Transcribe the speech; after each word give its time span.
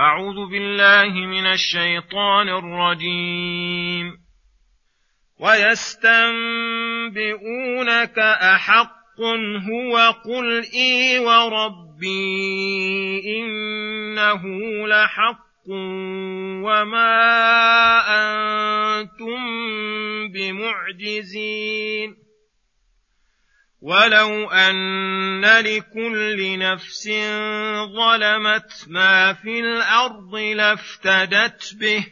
أعوذ 0.00 0.50
بالله 0.50 1.26
من 1.26 1.46
الشيطان 1.46 2.48
الرجيم. 2.48 4.12
ويستنبئونك 5.40 8.18
أحق 8.18 8.98
هو 9.70 10.14
قل 10.24 10.64
إي 10.74 11.18
وربي 11.18 12.60
إنه 13.40 14.42
لحق 14.86 15.68
وما 16.64 17.20
أنتم 18.08 19.38
بمعجزين. 20.32 22.27
ولو 23.80 24.50
ان 24.50 25.44
لكل 25.44 26.58
نفس 26.58 27.08
ظلمت 27.96 28.84
ما 28.88 29.32
في 29.32 29.60
الأرض 29.60 30.34
لافتدت 30.34 31.74
به 31.74 32.06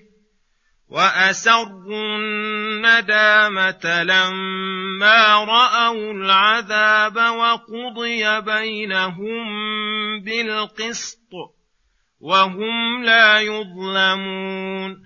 واسروا 0.88 2.18
الندامه 2.18 4.02
لما 4.02 5.44
راوا 5.44 6.12
العذاب 6.12 7.16
وقضي 7.16 8.41
بينهم 8.41 9.46
بالقسط 10.20 11.30
وهم 12.20 13.05
لا 13.05 13.41
يظلمون 13.41 15.05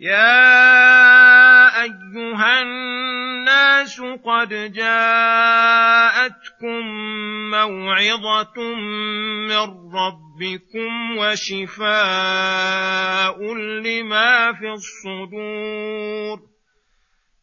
يا 0.00 1.82
ايها 1.82 2.62
الناس 2.62 4.00
قد 4.00 4.72
جاءتكم 4.72 5.96
موعظه 7.50 8.74
من 9.48 9.56
ربكم 9.94 11.18
وشفاء 11.18 11.94
لما 13.54 14.52
في 14.52 14.68
الصدور 14.72 16.55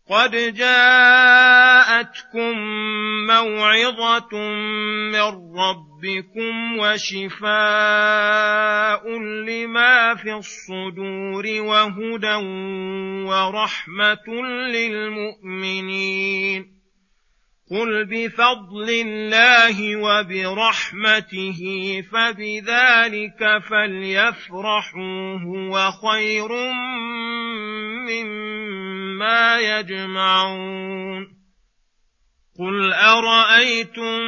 قد 0.09 0.53
جاءتكم 0.53 2.57
موعظة 3.27 4.37
من 5.11 5.29
ربكم 5.59 6.79
وشفاء 6.79 7.49
لما 9.19 10.15
في 10.15 10.33
الصدور 10.33 11.45
وهدى 11.61 12.35
ورحمة 13.29 14.27
للمؤمنين. 14.73 16.73
قل 17.71 18.05
بفضل 18.05 18.89
الله 18.89 19.95
وبرحمته 19.95 21.61
فبذلك 22.11 23.61
فليفرحوا 23.69 25.39
هو 25.39 25.91
خير 25.91 26.51
مما 28.07 28.52
يجمعون. 29.59 31.43
قل 32.59 32.93
ارايتم 32.93 34.19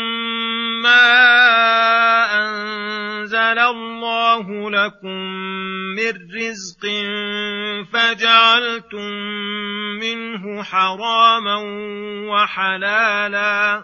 ما 0.82 1.08
انزل 2.34 3.60
الله 3.60 4.72
لكم 4.72 5.20
من 5.96 6.14
رزق 6.36 6.84
فجعلتم 7.94 9.12
منه 10.02 10.64
حراما 10.64 11.56
وحلالا 12.30 13.84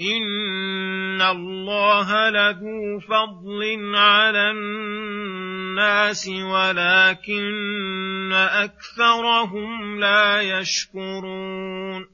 ان 0.00 1.22
الله 1.22 2.30
لذو 2.30 3.00
فضل 3.00 3.94
على 3.94 4.50
الناس 4.50 6.28
ولكن 6.28 7.42
اكثرهم 8.32 10.00
لا 10.00 10.40
يشكرون 10.40 12.13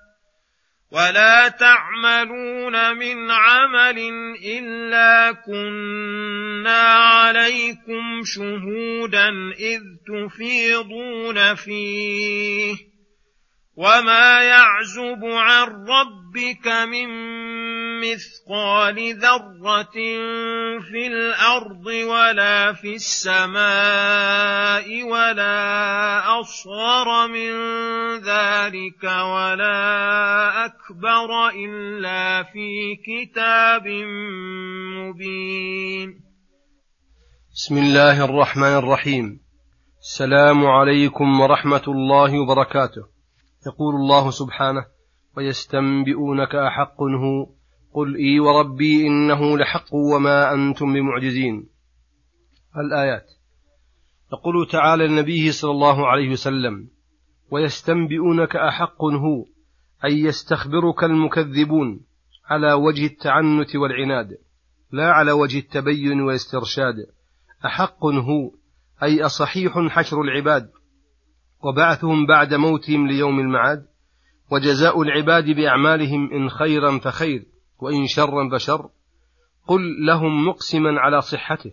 ولا 0.91 1.47
تعملون 1.47 2.97
من 2.97 3.31
عمل 3.31 3.99
الا 4.45 5.31
كنا 5.31 6.81
عليكم 6.81 8.21
شهودا 8.23 9.29
اذ 9.59 9.81
تفيضون 10.07 11.55
فيه 11.55 12.75
وما 13.75 14.41
يعزب 14.41 15.25
عن 15.25 15.67
ربك 15.67 16.67
من 16.67 17.07
مثقال 18.01 18.97
ذرة 19.17 19.97
في 20.91 21.07
الأرض 21.07 21.85
ولا 21.85 22.73
في 22.73 22.95
السماء 22.95 24.87
ولا 25.03 26.39
أصغر 26.39 27.27
من 27.27 27.51
ذلك 28.17 29.03
ولا 29.03 30.65
أكبر 30.65 31.49
إلا 31.49 32.43
في 32.43 32.95
كتاب 33.07 33.87
مبين. 34.97 36.21
بسم 37.53 37.77
الله 37.77 38.25
الرحمن 38.25 38.77
الرحيم. 38.77 39.39
السلام 39.99 40.65
عليكم 40.65 41.39
ورحمة 41.39 41.83
الله 41.87 42.39
وبركاته. 42.39 43.01
يقول 43.67 43.95
الله 43.95 44.31
سبحانه 44.31 44.85
ويستنبئونك 45.37 46.55
أحق 46.55 47.01
هو 47.01 47.60
قل 47.93 48.15
إي 48.15 48.39
وربي 48.39 49.07
إنه 49.07 49.57
لحق 49.57 49.93
وما 49.93 50.53
أنتم 50.53 50.93
بمعجزين. 50.93 51.69
الآيات. 52.77 53.25
يقول 54.33 54.67
تعالى 54.71 55.07
لنبيه 55.07 55.51
صلى 55.51 55.71
الله 55.71 56.07
عليه 56.07 56.29
وسلم 56.29 56.87
ويستنبئونك 57.51 58.55
أحق 58.55 59.03
هو 59.03 59.45
أي 60.05 60.19
يستخبرك 60.19 61.03
المكذبون 61.03 62.01
على 62.49 62.73
وجه 62.73 63.05
التعنت 63.05 63.75
والعناد. 63.75 64.37
لا 64.91 65.11
على 65.11 65.31
وجه 65.31 65.59
التبين 65.59 66.21
والاسترشاد. 66.21 66.95
أحق 67.65 68.05
هو 68.05 68.51
أي 69.03 69.25
أصحيح 69.25 69.79
حشر 69.89 70.21
العباد. 70.21 70.69
وبعثهم 71.63 72.25
بعد 72.25 72.53
موتهم 72.53 73.07
ليوم 73.07 73.39
المعاد. 73.39 73.85
وجزاء 74.51 75.01
العباد 75.01 75.45
بأعمالهم 75.49 76.33
إن 76.33 76.49
خيرا 76.49 76.99
فخير. 76.99 77.50
وإن 77.81 78.07
شرا 78.07 78.49
فشر. 78.49 78.89
قل 79.67 80.05
لهم 80.05 80.47
مقسما 80.47 80.99
على 80.99 81.21
صحته 81.21 81.71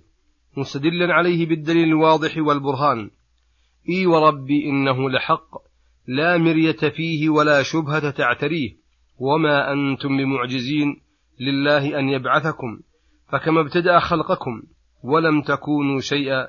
مستدلا 0.57 1.15
عليه 1.15 1.47
بالدليل 1.47 1.89
الواضح 1.89 2.39
والبرهان. 2.39 3.11
إي 3.89 4.07
وربي 4.07 4.65
إنه 4.65 5.11
لحق 5.11 5.49
لا 6.07 6.39
مرية 6.39 6.91
فيه 6.97 7.29
ولا 7.29 7.63
شبهة 7.63 8.11
تعتريه. 8.11 8.77
وما 9.19 9.73
أنتم 9.73 10.17
بمعجزين 10.17 11.01
لله 11.41 11.99
أن 11.99 12.09
يبعثكم 12.09 12.81
فكما 13.33 13.61
ابتدأ 13.61 13.99
خلقكم 13.99 14.63
ولم 15.03 15.43
تكونوا 15.43 16.01
شيئا 16.01 16.49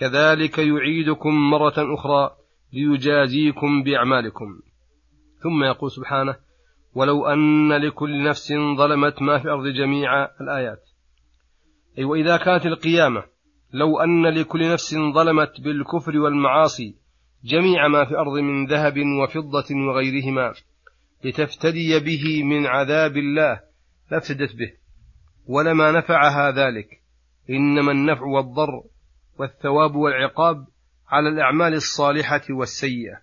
كذلك 0.00 0.58
يعيدكم 0.58 1.50
مرة 1.50 1.94
أخرى 1.94 2.30
ليجازيكم 2.72 3.82
بأعمالكم. 3.82 4.60
ثم 5.42 5.64
يقول 5.64 5.90
سبحانه 5.90 6.36
ولو 6.94 7.26
أن 7.26 7.72
لكل 7.72 8.24
نفس 8.24 8.52
ظلمت 8.52 9.22
ما 9.22 9.38
في 9.38 9.44
الأرض 9.44 9.66
جميعا 9.66 10.28
الآيات. 10.40 10.82
أي 11.98 12.04
وإذا 12.04 12.36
كانت 12.36 12.66
القيامة 12.66 13.24
لو 13.72 13.98
أن 13.98 14.26
لكل 14.26 14.72
نفس 14.72 14.94
ظلمت 14.94 15.60
بالكفر 15.60 16.18
والمعاصي 16.18 16.96
جميع 17.44 17.88
ما 17.88 18.04
في 18.04 18.10
الأرض 18.10 18.38
من 18.38 18.66
ذهب 18.66 18.94
وفضة 19.22 19.76
وغيرهما 19.88 20.54
لتفتدي 21.24 21.98
به 22.00 22.44
من 22.44 22.66
عذاب 22.66 23.16
الله 23.16 23.60
لافسدت 24.10 24.56
به 24.56 24.72
ولما 25.46 25.92
نفعها 25.92 26.50
ذلك 26.50 27.02
إنما 27.50 27.92
النفع 27.92 28.22
والضر 28.22 28.82
والثواب 29.38 29.94
والعقاب 29.94 30.66
على 31.08 31.28
الأعمال 31.28 31.74
الصالحة 31.74 32.42
والسيئة. 32.50 33.20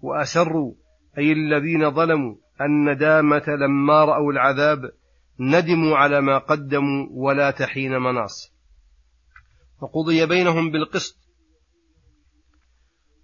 وأسروا 0.00 0.74
أي 1.18 1.32
الذين 1.32 1.90
ظلموا 1.90 2.34
الندامة 2.60 3.48
لما 3.48 4.04
رأوا 4.04 4.32
العذاب 4.32 4.90
ندموا 5.40 5.96
على 5.96 6.20
ما 6.20 6.38
قدموا 6.38 7.06
ولا 7.10 7.50
تحين 7.50 7.98
مناص. 7.98 8.56
وقضي 9.82 10.26
بينهم 10.26 10.70
بالقسط 10.70 11.16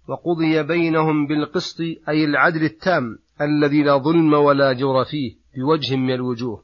وقضي 0.07 0.63
بينهم 0.63 1.27
بالقسط 1.27 1.79
أي 2.09 2.25
العدل 2.25 2.63
التام 2.63 3.19
الذي 3.41 3.83
لا 3.83 3.97
ظلم 3.97 4.33
ولا 4.33 4.73
جور 4.73 5.05
فيه 5.05 5.35
بوجه 5.55 5.95
من 5.95 6.13
الوجوه. 6.13 6.63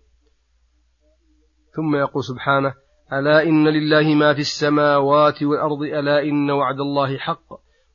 ثم 1.75 1.95
يقول 1.95 2.23
سبحانه 2.23 2.73
ألا 3.13 3.43
إن 3.43 3.67
لله 3.67 4.15
ما 4.15 4.33
في 4.33 4.39
السماوات 4.39 5.43
والأرض 5.43 5.81
ألا 5.81 6.23
إن 6.23 6.51
وعد 6.51 6.79
الله 6.79 7.17
حق 7.17 7.47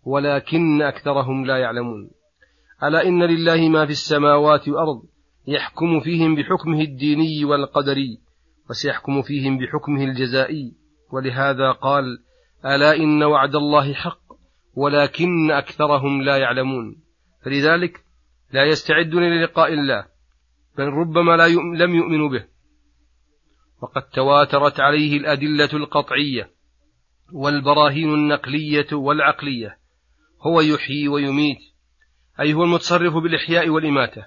ولكن 0.05 0.83
أكثرهم 0.83 1.47
لا 1.47 1.59
يعلمون. 1.59 2.11
ألا 2.85 3.09
إن 3.09 3.23
لله 3.23 3.69
ما 3.69 3.87
في 3.87 3.93
السماوات 3.93 4.69
والأرض 4.69 5.03
يحكم 5.47 6.01
فيهم 6.01 6.35
بحكمه 6.35 6.81
الديني 6.81 7.45
والقدري 7.45 8.21
وسيحكم 8.71 9.23
فيهم 9.23 9.59
بحكمه 9.59 10.05
الجزائي؟ 10.05 10.77
ولهذا 11.13 11.73
قال 11.73 12.05
ألا 12.65 12.97
إن 12.97 13.23
وعد 13.23 13.55
الله 13.55 13.95
حق 13.95 14.21
ولكن 14.75 15.51
أكثرهم 15.51 16.23
لا 16.23 16.37
يعلمون. 16.37 16.97
فلذلك 17.45 18.05
لا 18.53 18.65
يستعدون 18.65 19.23
للقاء 19.23 19.73
الله 19.73 20.07
بل 20.79 20.85
ربما 20.85 21.37
لا 21.37 21.47
يؤمن 21.47 21.79
لم 21.79 21.95
يؤمنوا 21.95 22.29
به. 22.29 22.45
وقد 23.83 24.03
تواترت 24.03 24.81
عليه 24.81 25.17
الأدلة 25.17 25.71
القطعية 25.73 26.51
والبراهين 27.33 28.15
النقلية 28.15 28.87
والعقلية 28.93 29.79
هو 30.47 30.61
يحيي 30.61 31.09
ويميت 31.09 31.74
أي 32.41 32.55
هو 32.55 32.65
المتصرف 32.65 33.15
بالإحياء 33.15 33.69
والإماتة 33.69 34.27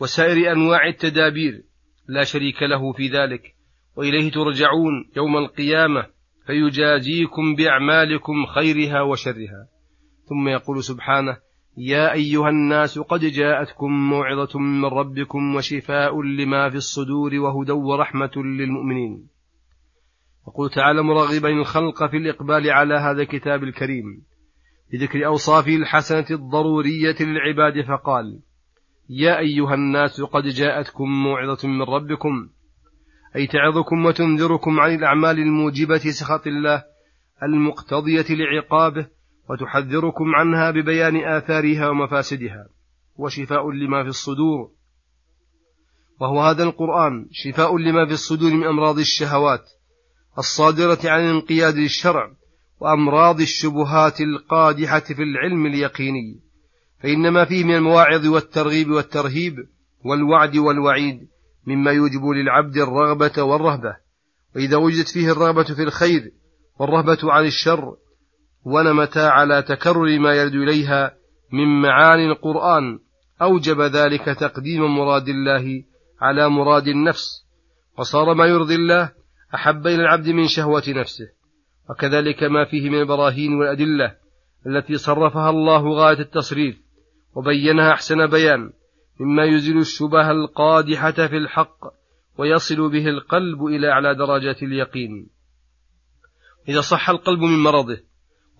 وسائر 0.00 0.52
أنواع 0.52 0.86
التدابير 0.86 1.62
لا 2.08 2.24
شريك 2.24 2.62
له 2.62 2.92
في 2.92 3.08
ذلك 3.08 3.54
وإليه 3.96 4.30
ترجعون 4.30 5.10
يوم 5.16 5.36
القيامة 5.36 6.06
فيجازيكم 6.46 7.54
بأعمالكم 7.54 8.46
خيرها 8.46 9.02
وشرها. 9.02 9.68
ثم 10.28 10.48
يقول 10.48 10.84
سبحانه 10.84 11.36
يا 11.76 12.12
أيها 12.12 12.48
الناس 12.48 12.98
قد 12.98 13.20
جاءتكم 13.20 13.92
موعظة 13.92 14.58
من 14.58 14.84
ربكم 14.84 15.54
وشفاء 15.54 16.22
لما 16.22 16.70
في 16.70 16.76
الصدور 16.76 17.34
وهدى 17.34 17.72
ورحمة 17.72 18.30
للمؤمنين. 18.36 19.28
يقول 20.48 20.70
تعالى 20.70 21.02
مرغبا 21.02 21.48
الخلق 21.48 22.10
في 22.10 22.16
الإقبال 22.16 22.70
على 22.70 22.94
هذا 22.94 23.22
الكتاب 23.22 23.62
الكريم. 23.62 24.22
بذكر 24.92 25.26
أوصافه 25.26 25.76
الحسنة 25.76 26.26
الضرورية 26.30 27.16
للعباد 27.20 27.84
فقال 27.88 28.40
يا 29.08 29.38
أيها 29.38 29.74
الناس 29.74 30.20
قد 30.20 30.42
جاءتكم 30.42 31.04
موعظة 31.04 31.68
من 31.68 31.82
ربكم 31.82 32.48
أي 33.36 33.46
تعظكم 33.46 34.06
وتنذركم 34.06 34.80
عن 34.80 34.94
الأعمال 34.94 35.38
الموجبة 35.38 35.98
سخط 35.98 36.46
الله 36.46 36.84
المقتضية 37.42 38.26
لعقابه 38.30 39.06
وتحذركم 39.50 40.34
عنها 40.34 40.70
ببيان 40.70 41.16
آثارها 41.16 41.88
ومفاسدها 41.88 42.68
وشفاء 43.16 43.70
لما 43.70 44.02
في 44.02 44.08
الصدور. 44.08 44.70
وهو 46.20 46.40
هذا 46.42 46.62
القرآن 46.62 47.28
شفاء 47.32 47.78
لما 47.78 48.06
في 48.06 48.12
الصدور 48.12 48.52
من 48.52 48.64
أمراض 48.66 48.98
الشهوات 48.98 49.70
الصادرة 50.38 50.98
عن 51.04 51.20
الانقياد 51.20 51.74
للشرع 51.74 52.32
وأمراض 52.80 53.40
الشبهات 53.40 54.20
القادحة 54.20 55.00
في 55.00 55.22
العلم 55.22 55.66
اليقيني 55.66 56.40
فإن 57.02 57.28
ما 57.28 57.44
فيه 57.44 57.64
من 57.64 57.74
المواعظ 57.74 58.26
والترغيب 58.26 58.90
والترهيب 58.90 59.54
والوعد 60.04 60.56
والوعيد 60.56 61.28
مما 61.66 61.90
يوجب 61.90 62.26
للعبد 62.26 62.76
الرغبة 62.76 63.42
والرهبة. 63.42 63.96
وإذا 64.56 64.76
وجدت 64.76 65.08
فيه 65.08 65.32
الرغبة 65.32 65.62
في 65.62 65.82
الخير 65.82 66.32
والرهبة 66.80 67.18
عن 67.22 67.46
الشر 67.46 67.96
ونمتا 68.64 69.18
على 69.18 69.62
تكرر 69.62 70.18
ما 70.18 70.34
يرد 70.34 70.54
إليها 70.54 71.14
من 71.52 71.82
معاني 71.82 72.26
القرآن 72.26 72.98
أوجب 73.42 73.80
ذلك 73.80 74.24
تقديم 74.24 74.96
مراد 74.96 75.28
الله 75.28 75.82
على 76.20 76.48
مراد 76.48 76.88
النفس. 76.88 77.44
وصار 77.98 78.34
ما 78.34 78.46
يرضي 78.46 78.74
الله 78.74 79.12
أحب 79.54 79.86
إلى 79.86 80.02
العبد 80.02 80.28
من 80.28 80.48
شهوة 80.48 80.84
نفسه. 80.88 81.37
وكذلك 81.90 82.42
ما 82.42 82.64
فيه 82.64 82.90
من 82.90 83.00
البراهين 83.00 83.54
والأدلة 83.54 84.16
التي 84.66 84.98
صرفها 84.98 85.50
الله 85.50 85.92
غاية 85.92 86.18
التصريف 86.18 86.76
وبينها 87.34 87.92
أحسن 87.92 88.26
بيان 88.26 88.72
مما 89.20 89.44
يزيل 89.44 89.78
الشبه 89.78 90.30
القادحة 90.30 91.10
في 91.12 91.36
الحق 91.36 91.78
ويصل 92.38 92.90
به 92.90 93.08
القلب 93.08 93.64
إلى 93.64 93.90
أعلى 93.90 94.14
درجات 94.14 94.62
اليقين. 94.62 95.28
إذا 96.68 96.80
صح 96.80 97.10
القلب 97.10 97.40
من 97.40 97.62
مرضه 97.62 97.98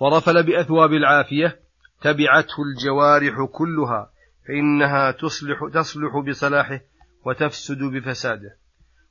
ورفل 0.00 0.42
بأثواب 0.42 0.92
العافية 0.92 1.60
تبعته 2.00 2.62
الجوارح 2.62 3.48
كلها 3.52 4.10
فإنها 4.48 5.10
تصلح, 5.10 5.58
تصلح 5.74 6.18
بصلاحه 6.28 6.80
وتفسد 7.24 7.78
بفساده. 7.78 8.56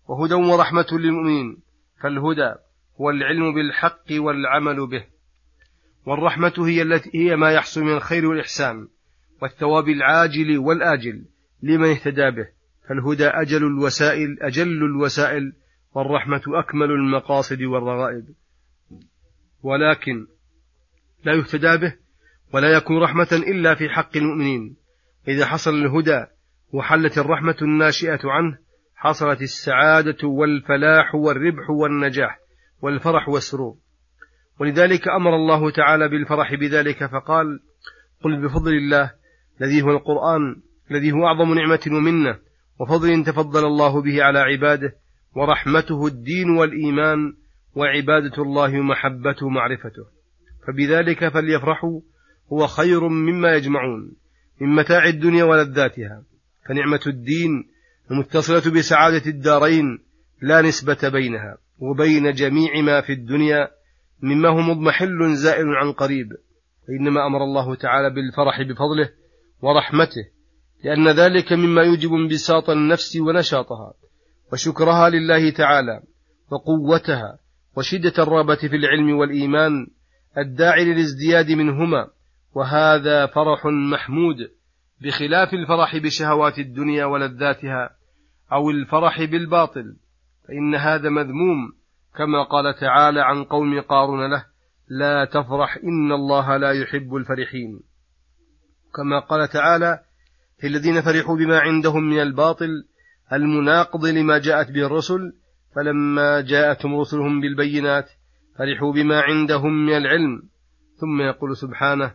وهدى 0.07 0.33
ورحمة 0.33 0.87
للمؤمنين 0.91 1.57
فالهدى 2.01 2.53
هو 3.01 3.09
العلم 3.09 3.53
بالحق 3.53 4.05
والعمل 4.11 4.87
به. 4.87 5.03
والرحمة 6.05 6.53
هي 6.57 6.81
التي 6.81 7.09
هي 7.13 7.35
ما 7.35 7.51
يحصل 7.51 7.81
من 7.81 7.93
الخير 7.93 8.25
والإحسان 8.25 8.87
والثواب 9.41 9.89
العاجل 9.89 10.57
والآجل 10.57 11.25
لمن 11.63 11.89
اهتدى 11.89 12.31
به. 12.31 12.47
فالهدى 12.89 13.27
أجل 13.27 13.67
الوسائل 13.67 14.37
أجل 14.41 14.83
الوسائل 14.83 15.53
والرحمة 15.93 16.41
أكمل 16.47 16.91
المقاصد 16.91 17.61
والرغائب. 17.61 18.25
ولكن 19.63 20.27
لا 21.25 21.33
يهتدى 21.33 21.77
به 21.77 21.95
ولا 22.53 22.77
يكون 22.77 23.03
رحمة 23.03 23.27
إلا 23.31 23.75
في 23.75 23.89
حق 23.89 24.17
المؤمنين. 24.17 24.75
إذا 25.27 25.45
حصل 25.45 25.71
الهدى 25.71 26.25
وحلت 26.73 27.17
الرحمة 27.17 27.55
الناشئة 27.61 28.19
عنه 28.23 28.57
حصلت 28.95 29.41
السعادة 29.41 30.27
والفلاح 30.27 31.15
والربح 31.15 31.69
والنجاح. 31.69 32.39
والفرح 32.81 33.29
والسرور 33.29 33.75
ولذلك 34.59 35.07
أمر 35.07 35.35
الله 35.35 35.71
تعالى 35.71 36.07
بالفرح 36.07 36.53
بذلك 36.53 37.05
فقال 37.05 37.59
قل 38.23 38.41
بفضل 38.41 38.73
الله 38.73 39.11
الذي 39.61 39.81
هو 39.81 39.91
القرآن 39.91 40.61
الذي 40.91 41.11
هو 41.11 41.27
أعظم 41.27 41.53
نعمة 41.53 41.79
ومنة 41.87 42.39
وفضل 42.79 43.23
تفضل 43.23 43.65
الله 43.65 44.01
به 44.01 44.23
على 44.23 44.39
عباده 44.39 44.95
ورحمته 45.35 46.07
الدين 46.07 46.49
والإيمان 46.49 47.33
وعبادة 47.75 48.43
الله 48.43 48.79
ومحبته 48.79 49.45
ومعرفته. 49.45 50.05
فبذلك 50.67 51.27
فليفرحوا 51.27 52.01
هو 52.53 52.67
خير 52.67 53.07
مما 53.07 53.55
يجمعون 53.55 54.15
من 54.61 54.75
متاع 54.75 55.05
الدنيا 55.05 55.43
ولذاتها. 55.43 56.23
فنعمة 56.69 57.01
الدين 57.07 57.69
المتصلة 58.11 58.73
بسعادة 58.73 59.25
الدارين 59.25 59.99
لا 60.41 60.61
نسبة 60.61 61.09
بينها. 61.09 61.57
وبين 61.79 62.31
جميع 62.31 62.81
ما 62.81 63.01
في 63.01 63.13
الدنيا 63.13 63.67
مما 64.21 64.49
هو 64.49 64.61
مضمحل 64.61 65.35
زائل 65.35 65.67
عن 65.67 65.91
قريب. 65.91 66.27
فإنما 66.87 67.25
أمر 67.25 67.43
الله 67.43 67.75
تعالى 67.75 68.09
بالفرح 68.09 68.61
بفضله 68.61 69.09
ورحمته 69.61 70.25
لأن 70.83 71.07
ذلك 71.07 71.53
مما 71.53 71.81
يوجب 71.81 72.13
انبساط 72.13 72.69
النفس 72.69 73.17
ونشاطها 73.17 73.93
وشكرها 74.53 75.09
لله 75.09 75.49
تعالى 75.49 76.01
وقوتها 76.51 77.39
وشدة 77.77 78.13
الرغبة 78.19 78.55
في 78.55 78.75
العلم 78.75 79.17
والإيمان 79.17 79.87
الداعي 80.37 80.85
للازدياد 80.85 81.51
منهما. 81.51 82.07
وهذا 82.53 83.25
فرح 83.25 83.65
محمود 83.65 84.35
بخلاف 85.01 85.53
الفرح 85.53 85.97
بشهوات 85.97 86.59
الدنيا 86.59 87.05
ولذاتها 87.05 87.89
أو 88.51 88.69
الفرح 88.69 89.23
بالباطل. 89.23 89.95
فإن 90.47 90.75
هذا 90.75 91.09
مذموم 91.09 91.73
كما 92.17 92.43
قال 92.43 92.75
تعالى 92.79 93.21
عن 93.21 93.43
قوم 93.43 93.81
قارون 93.81 94.31
له 94.31 94.45
لا 94.89 95.25
تفرح 95.25 95.77
إن 95.83 96.11
الله 96.11 96.57
لا 96.57 96.71
يحب 96.71 97.15
الفرحين. 97.15 97.79
كما 98.95 99.19
قال 99.19 99.47
تعالى 99.49 99.99
في 100.59 100.67
الذين 100.67 101.01
فرحوا 101.01 101.37
بما 101.37 101.59
عندهم 101.59 102.03
من 102.03 102.21
الباطل 102.21 102.69
المناقض 103.33 104.05
لما 104.05 104.37
جاءت 104.37 104.71
به 104.71 104.85
الرسل 104.85 105.33
فلما 105.75 106.41
جاءتهم 106.41 106.99
رسلهم 106.99 107.41
بالبينات 107.41 108.09
فرحوا 108.57 108.93
بما 108.93 109.21
عندهم 109.21 109.85
من 109.85 109.97
العلم. 109.97 110.41
ثم 110.95 111.21
يقول 111.21 111.57
سبحانه 111.57 112.11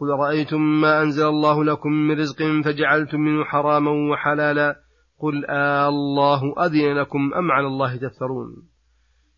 قل 0.00 0.06
رأيتم 0.06 0.80
ما 0.80 1.02
أنزل 1.02 1.26
الله 1.26 1.64
لكم 1.64 1.92
من 1.92 2.18
رزق 2.18 2.42
فجعلتم 2.64 3.20
منه 3.20 3.44
حراما 3.44 3.90
وحلالا 3.90 4.76
قل 5.20 5.46
آه 5.46 5.88
الله 5.88 6.66
أذن 6.66 6.92
لكم 7.00 7.34
أم 7.34 7.50
على 7.50 7.66
الله 7.66 7.96
تفترون. 7.96 8.68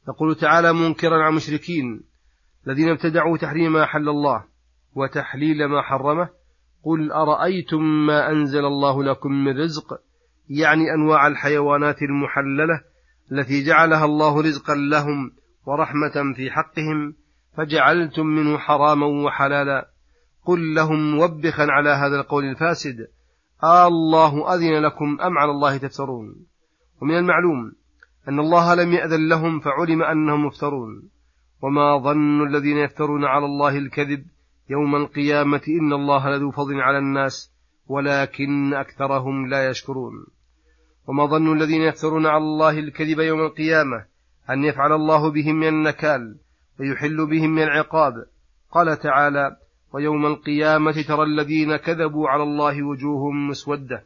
يقول 0.09 0.35
تعالى 0.35 0.73
منكرا 0.73 1.15
على 1.15 1.29
المشركين 1.29 2.03
الذين 2.67 2.89
ابتدعوا 2.89 3.37
تحريم 3.37 3.73
ما 3.73 3.87
حل 3.87 4.09
الله 4.09 4.45
وتحليل 4.95 5.67
ما 5.67 5.83
حرمه. 5.83 6.29
قل 6.85 7.13
أرأيتم 7.13 7.83
ما 8.07 8.31
أنزل 8.31 8.65
الله 8.65 9.05
لكم 9.05 9.33
من 9.33 9.59
رزق؟ 9.59 10.01
يعني 10.49 10.95
أنواع 10.95 11.27
الحيوانات 11.27 12.03
المحللة 12.03 12.81
التي 13.33 13.65
جعلها 13.65 14.05
الله 14.05 14.41
رزقا 14.41 14.75
لهم 14.75 15.31
ورحمة 15.67 16.35
في 16.37 16.51
حقهم 16.51 17.15
فجعلتم 17.57 18.27
منه 18.27 18.59
حراما 18.59 19.07
وحلالا. 19.07 19.89
قل 20.45 20.75
لهم 20.75 21.17
موبخا 21.17 21.67
على 21.71 21.91
هذا 21.91 22.21
القول 22.21 22.45
الفاسد. 22.45 22.97
الله 23.65 24.55
أذن 24.55 24.83
لكم 24.83 25.21
أم 25.21 25.39
على 25.39 25.51
الله 25.51 25.77
تفترون. 25.77 26.47
ومن 27.03 27.19
المعلوم 27.19 27.73
أن 28.29 28.39
الله 28.39 28.75
لم 28.75 28.93
يأذن 28.93 29.29
لهم 29.29 29.61
فعلم 29.61 30.03
أنهم 30.03 30.47
مفترون. 30.47 31.09
وما 31.63 31.99
ظن 31.99 32.47
الذين 32.47 32.77
يفترون 32.77 33.25
على 33.25 33.45
الله 33.45 33.79
الكذب 33.79 34.25
يوم 34.71 34.97
القيامة 34.97 35.63
إن 35.69 35.93
الله 35.93 36.31
لذو 36.31 36.51
فضل 36.51 36.81
على 36.81 36.99
الناس 36.99 37.53
ولكن 37.87 38.75
أكثرهم 38.75 39.47
لا 39.47 39.69
يشكرون. 39.69 40.27
وما 41.07 41.27
ظن 41.27 41.57
الذين 41.57 41.83
يفترون 41.83 42.27
على 42.27 42.45
الله 42.45 42.79
الكذب 42.79 43.19
يوم 43.19 43.41
القيامة 43.41 44.05
أن 44.51 44.65
يفعل 44.65 44.93
الله 44.93 45.31
بهم 45.31 45.55
من 45.55 45.69
النكال 45.69 46.39
ويحل 46.81 47.27
بهم 47.27 47.51
من 47.51 47.63
العقاب. 47.63 48.15
قال 48.71 48.99
تعالى 48.99 49.57
ويوم 49.93 50.27
القيامة 50.27 51.03
ترى 51.03 51.23
الذين 51.23 51.77
كذبوا 51.77 52.29
على 52.29 52.43
الله 52.43 52.83
وجوههم 52.83 53.49
مسودة. 53.49 54.05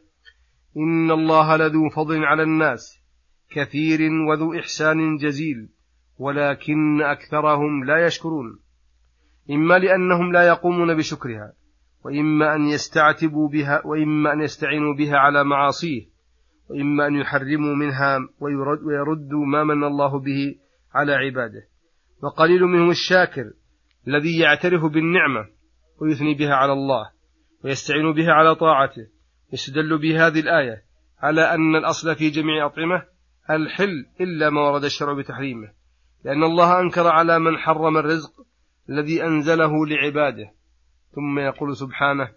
إن 0.77 1.11
الله 1.11 1.57
لذو 1.57 1.89
فضل 1.89 2.25
على 2.25 2.43
الناس 2.43 3.01
كثير 3.49 4.11
وذو 4.29 4.53
إحسان 4.59 5.17
جزيل 5.17 5.69
ولكن 6.19 7.01
أكثرهم 7.01 7.83
لا 7.83 8.05
يشكرون. 8.05 8.59
إما 9.51 9.77
لأنهم 9.79 10.31
لا 10.31 10.47
يقومون 10.47 10.97
بشكرها 10.97 11.53
وإما 12.05 12.55
أن 12.55 12.67
يستعتبوا 12.67 13.49
بها 13.49 13.81
وإما 13.85 14.33
أن 14.33 14.41
يستعينوا 14.41 14.93
بها 14.93 15.17
على 15.17 15.43
معاصيه 15.43 16.05
وإما 16.69 17.07
أن 17.07 17.15
يحرموا 17.15 17.75
منها 17.75 18.19
ويردوا 18.85 19.45
ما 19.45 19.63
من 19.63 19.83
الله 19.83 20.19
به 20.19 20.55
على 20.93 21.13
عباده. 21.13 21.67
وقليل 22.23 22.61
منهم 22.61 22.89
الشاكر 22.89 23.51
الذي 24.07 24.39
يعترف 24.39 24.85
بالنعمة 24.85 25.56
ويثني 26.01 26.33
بها 26.33 26.53
على 26.53 26.73
الله 26.73 27.09
ويستعين 27.63 28.13
بها 28.13 28.31
على 28.31 28.55
طاعته 28.55 29.07
يستدل 29.53 29.97
بهذه 29.97 30.39
الآية 30.39 30.83
على 31.19 31.41
أن 31.41 31.75
الأصل 31.75 32.15
في 32.15 32.29
جميع 32.29 32.65
أطعمة 32.65 33.03
الحل 33.49 34.05
إلا 34.21 34.49
ما 34.49 34.61
ورد 34.61 34.83
الشرع 34.83 35.13
بتحريمه 35.13 35.71
لأن 36.25 36.43
الله 36.43 36.79
أنكر 36.79 37.07
على 37.07 37.39
من 37.39 37.57
حرم 37.57 37.97
الرزق 37.97 38.31
الذي 38.89 39.23
أنزله 39.23 39.85
لعباده. 39.85 40.51
ثم 41.15 41.39
يقول 41.39 41.75
سبحانه 41.75 42.29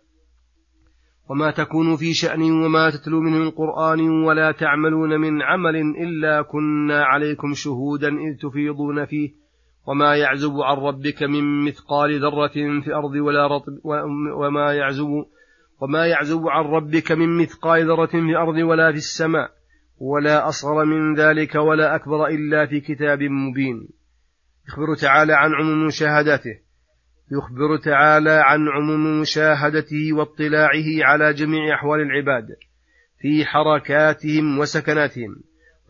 وما 1.28 1.50
تكون 1.50 1.96
في 1.96 2.14
شأن 2.14 2.42
وما 2.42 2.90
تتلو 2.90 3.20
منه 3.20 3.38
من 3.38 3.50
قرآن 3.50 4.00
ولا 4.00 4.52
تعملون 4.52 5.20
من 5.20 5.42
عمل 5.42 5.76
إلا 5.76 6.42
كنا 6.42 7.04
عليكم 7.04 7.54
شهودا 7.54 8.08
إذ 8.08 8.36
تفيضون 8.42 9.04
فيه. 9.04 9.39
وما 9.86 10.16
يعزب 10.16 10.52
عن 10.60 10.76
ربك 10.76 11.22
من 11.22 11.64
مثقال 11.64 12.20
ذرة 12.20 12.80
في 12.80 12.86
الأرض 12.86 13.14
ولا 13.14 13.46
رطب 13.46 13.72
وما 14.36 14.74
يعزب 14.74 15.24
وما 15.80 16.06
يعزب 16.06 16.48
عن 16.48 16.64
ربك 16.64 17.12
من 17.12 17.38
مثقال 17.38 17.86
ذرة 17.86 18.06
في 18.06 18.18
الأرض 18.18 18.54
ولا 18.54 18.92
في 18.92 18.98
السماء 18.98 19.50
ولا 19.98 20.48
أصغر 20.48 20.84
من 20.84 21.14
ذلك 21.14 21.54
ولا 21.54 21.94
أكبر 21.94 22.26
إلا 22.26 22.66
في 22.66 22.80
كتاب 22.80 23.22
مبين. 23.22 23.88
يخبر 24.68 24.94
تعالى 24.94 25.32
عن 25.34 25.54
عموم 25.54 25.86
مشاهداته. 25.86 26.58
يخبر 27.32 27.76
تعالى 27.76 28.30
عن 28.30 28.68
عموم 28.68 29.20
مشاهدته 29.20 30.12
واطلاعه 30.12 31.04
على 31.04 31.32
جميع 31.32 31.74
أحوال 31.74 32.00
العباد 32.00 32.46
في 33.20 33.44
حركاتهم 33.44 34.58
وسكناتهم. 34.58 35.36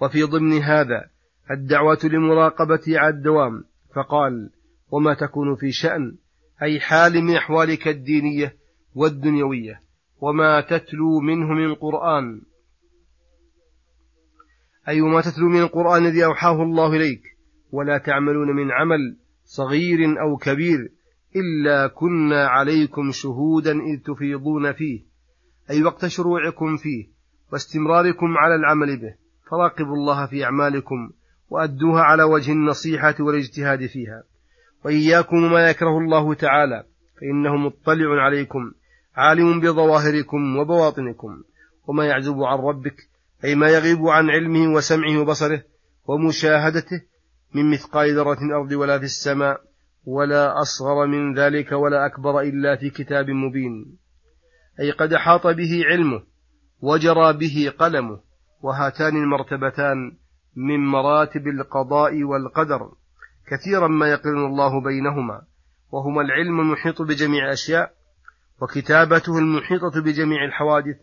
وفي 0.03 0.23
ضمن 0.23 0.63
هذا 0.63 1.11
الدعوة 1.51 1.99
لمراقبة 2.05 2.83
على 2.89 3.15
الدوام 3.15 3.65
فقال 3.95 4.51
وما 4.91 5.15
تكون 5.15 5.57
في 5.57 5.73
شأن 5.73 6.17
أي 6.63 6.81
حال 6.81 7.23
من 7.23 7.37
أحوالك 7.37 7.89
الدينية 7.89 8.57
والدنيوية 8.95 9.83
وما 10.21 10.61
تتلو 10.61 11.21
منه 11.21 11.47
من 11.47 11.75
قرآن 11.75 12.43
أي 14.89 15.01
وما 15.01 15.21
تتلو 15.21 15.49
من 15.49 15.61
القرآن 15.61 16.07
الذي 16.07 16.25
أوحاه 16.25 16.63
الله 16.63 16.97
إليك 16.97 17.23
ولا 17.73 17.99
تعملون 17.99 18.57
من 18.57 18.71
عمل 18.71 19.17
صغير 19.45 20.21
أو 20.21 20.37
كبير 20.37 20.93
إلا 21.37 21.87
كنا 21.87 22.47
عليكم 22.47 23.11
شهودا 23.13 23.73
إذ 23.73 24.03
تفيضون 24.07 24.73
فيه. 24.73 25.05
أي 25.71 25.83
وقت 25.83 26.07
شروعكم 26.07 26.77
فيه 26.77 27.07
واستمراركم 27.53 28.27
على 28.37 28.55
العمل 28.55 29.01
به 29.01 29.15
فراقبوا 29.51 29.95
الله 29.95 30.27
في 30.27 30.45
أعمالكم 30.45 31.11
وأدوها 31.51 32.03
على 32.03 32.23
وجه 32.23 32.53
النصيحة 32.53 33.15
والاجتهاد 33.21 33.87
فيها. 33.87 34.23
وإياكم 34.85 35.53
ما 35.53 35.71
يكره 35.71 35.99
الله 35.99 36.35
تعالى 36.35 36.85
فإنه 37.21 37.57
مطلع 37.57 38.23
عليكم 38.23 38.73
عالم 39.17 39.61
بظواهركم 39.61 40.57
وبواطنكم. 40.57 41.43
وما 41.87 42.07
يعزب 42.07 42.43
عن 42.43 42.59
ربك 42.59 42.97
أي 43.45 43.55
ما 43.55 43.69
يغيب 43.69 44.07
عن 44.07 44.31
علمه 44.31 44.75
وسمعه 44.75 45.19
وبصره 45.19 45.63
ومشاهدته 46.05 47.03
من 47.55 47.71
مثقال 47.71 48.17
ذرة 48.17 48.39
الأرض 48.45 48.73
ولا 48.73 48.99
في 48.99 49.05
السماء 49.05 49.61
ولا 50.05 50.61
أصغر 50.61 51.07
من 51.07 51.35
ذلك 51.35 51.73
ولا 51.73 52.07
أكبر 52.07 52.41
إلا 52.41 52.77
في 52.77 52.91
كتاب 52.91 53.31
مبين. 53.31 53.97
أي 54.81 54.91
قد 54.91 55.13
أحاط 55.13 55.47
به 55.47 55.83
علمه 55.85 56.23
وجرى 56.81 57.33
به 57.33 57.73
قلمه 57.79 58.21
وهاتان 58.63 59.17
المرتبتان 59.17 60.17
من 60.57 60.87
مراتب 60.87 61.49
القضاء 61.49 62.23
والقدر 62.23 62.93
كثيرا 63.51 63.89
ما 63.89 64.09
يقرن 64.09 64.47
الله 64.47 64.81
بينهما 64.81 65.43
وهما 65.93 66.23
العلم 66.23 66.61
المحيط 66.61 67.03
بجميع 67.03 67.45
الأشياء 67.45 67.91
وكتابته 68.63 69.39
المحيطة 69.39 70.03
بجميع 70.03 70.45
الحوادث. 70.45 70.97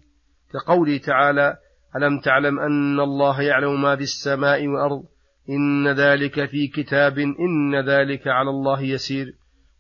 كقوله 0.53 0.97
تعالى 0.97 1.57
ألم 1.95 2.19
تعلم 2.19 2.59
أن 2.59 2.99
الله 2.99 3.41
يعلم 3.41 3.81
ما 3.81 3.95
في 3.95 4.01
السماء 4.01 4.67
والأرض؟ 4.67 5.03
إن 5.49 5.87
ذلك 5.87 6.45
في 6.45 6.67
كتاب 6.67 7.17
إن 7.19 7.75
ذلك 7.89 8.27
على 8.27 8.49
الله 8.49 8.81
يسير. 8.81 9.33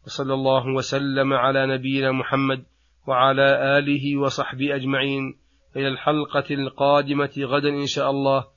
وصلى 0.05 0.33
الله 0.33 0.67
وسلم 0.67 1.33
على 1.33 1.77
نبينا 1.77 2.11
محمد 2.11 2.63
وعلى 3.07 3.77
آله 3.77 4.17
وصحبه 4.17 4.75
أجمعين. 4.75 5.37
إلى 5.75 5.87
الحلقة 5.87 6.45
القادمة 6.55 7.31
غدا 7.37 7.69
إن 7.69 7.85
شاء 7.85 8.09
الله. 8.11 8.56